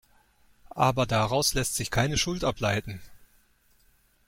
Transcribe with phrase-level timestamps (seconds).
[0.73, 3.03] Aber daraus lässt sich keine Schuld ableiten.